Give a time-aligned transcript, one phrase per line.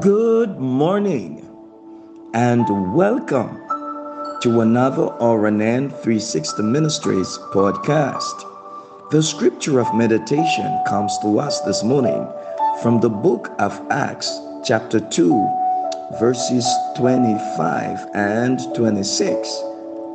[0.00, 1.46] Good morning
[2.32, 3.54] and welcome
[4.40, 9.10] to another RNN 360 Ministries podcast.
[9.10, 12.26] The scripture of meditation comes to us this morning
[12.80, 15.48] from the book of Acts, chapter 2,
[16.18, 19.48] verses 25 and 26.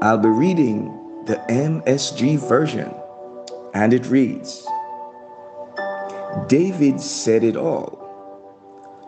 [0.02, 0.86] I'll be reading
[1.26, 2.92] the MSG version,
[3.76, 4.66] and it reads
[6.48, 8.05] David said it all.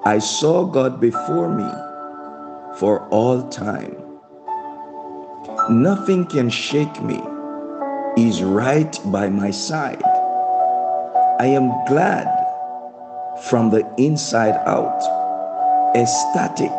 [0.08, 1.70] I saw God before me
[2.80, 3.94] for all time.
[5.70, 7.22] Nothing can shake me.
[8.16, 10.02] He's right by my side.
[11.42, 12.30] I am glad
[13.50, 15.04] from the inside out,
[15.94, 16.72] ecstatic.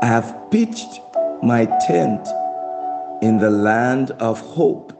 [0.00, 1.00] I have pitched
[1.42, 2.28] my tent
[3.22, 4.92] in the land of hope.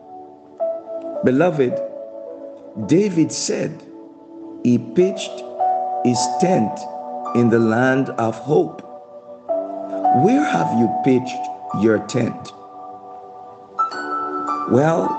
[1.25, 1.81] Beloved,
[2.87, 3.81] David said
[4.65, 5.45] he pitched
[6.05, 6.77] his tent
[7.35, 8.83] in the land of hope.
[10.25, 11.39] Where have you pitched
[11.81, 12.53] your tent?
[14.71, 15.17] Well,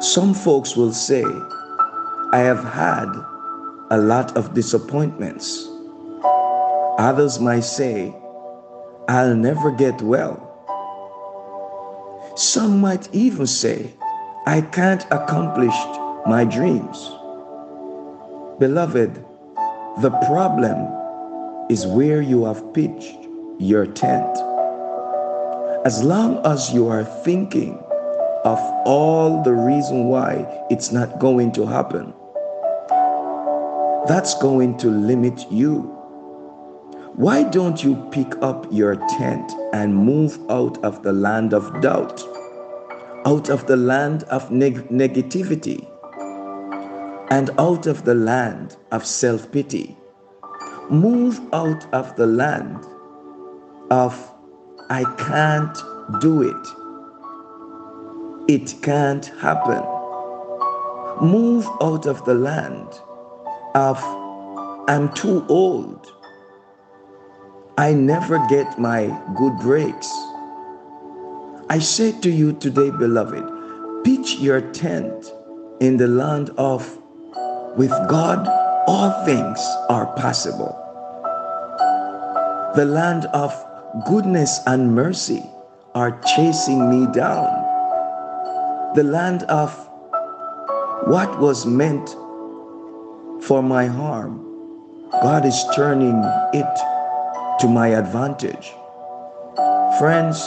[0.00, 1.24] some folks will say,
[2.32, 3.08] I have had
[3.90, 5.68] a lot of disappointments.
[6.98, 8.14] Others might say,
[9.08, 10.48] I'll never get well.
[12.36, 13.92] Some might even say,
[14.46, 15.74] I can't accomplish
[16.26, 17.10] my dreams.
[18.58, 19.24] Beloved,
[20.00, 20.88] the problem
[21.68, 23.14] is where you have pitched
[23.58, 24.38] your tent.
[25.84, 27.78] As long as you are thinking
[28.44, 32.14] of all the reason why it's not going to happen,
[34.08, 35.82] that's going to limit you.
[37.14, 42.22] Why don't you pick up your tent and move out of the land of doubt,
[43.26, 45.86] out of the land of neg- negativity?
[47.32, 49.96] And out of the land of self pity.
[50.90, 52.84] Move out of the land
[53.90, 54.12] of
[54.90, 55.78] I can't
[56.20, 56.64] do it.
[58.54, 59.82] It can't happen.
[61.26, 63.00] Move out of the land
[63.74, 63.98] of
[64.86, 66.12] I'm too old.
[67.78, 69.06] I never get my
[69.38, 70.10] good breaks.
[71.70, 75.32] I say to you today, beloved, pitch your tent
[75.80, 76.98] in the land of
[77.76, 78.46] with God,
[78.86, 80.78] all things are possible.
[82.76, 83.52] The land of
[84.06, 85.42] goodness and mercy
[85.94, 87.48] are chasing me down.
[88.94, 89.72] The land of
[91.04, 92.08] what was meant
[93.42, 94.38] for my harm,
[95.22, 96.22] God is turning
[96.52, 96.78] it
[97.60, 98.72] to my advantage.
[99.98, 100.40] Friends,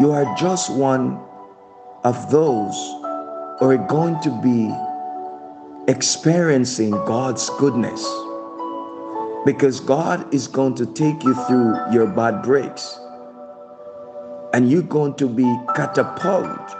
[0.00, 1.20] you are just one
[2.04, 2.76] of those
[3.58, 4.72] who are going to be
[5.88, 8.06] experiencing God's goodness.
[9.44, 12.98] Because God is going to take you through your bad breaks.
[14.52, 15.44] And you're going to be
[15.74, 16.76] catapulted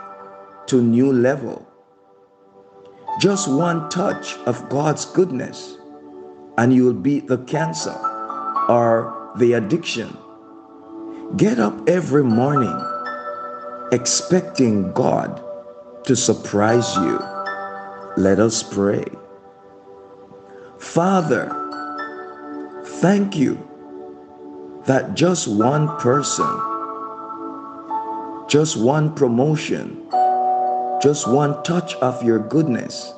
[0.67, 1.67] to new level.
[3.21, 5.79] Just one touch of God's goodness
[6.59, 7.97] and you will beat the cancer
[8.69, 10.15] or the addiction.
[11.37, 12.77] Get up every morning
[13.93, 15.43] expecting God
[16.05, 17.38] to surprise you.
[18.19, 19.05] Let us pray.
[20.81, 21.47] Father,
[22.85, 23.57] thank you
[24.87, 26.51] that just one person,
[28.49, 30.05] just one promotion,
[31.01, 33.15] just one touch of your goodness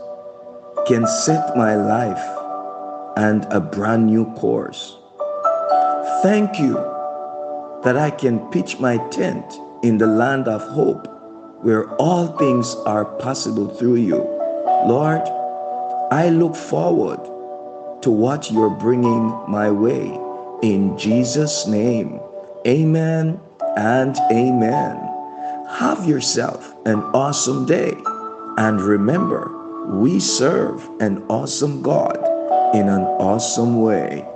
[0.87, 2.39] can set my life
[3.17, 4.99] and a brand new course.
[6.23, 6.75] Thank you
[7.85, 9.47] that I can pitch my tent
[9.83, 11.09] in the land of hope
[11.63, 14.40] where all things are possible through you.
[14.87, 15.21] Lord,
[16.11, 17.21] I look forward
[18.03, 20.19] to what you're bringing my way.
[20.63, 22.19] In Jesus' name,
[22.67, 23.39] amen
[23.77, 24.97] and amen.
[25.69, 27.93] Have yourself an awesome day.
[28.57, 29.51] And remember,
[29.87, 32.17] we serve an awesome God
[32.75, 34.27] in an awesome way.